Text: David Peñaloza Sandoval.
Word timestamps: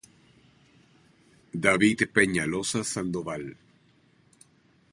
David 1.65 2.09
Peñaloza 2.11 2.83
Sandoval. 2.83 3.43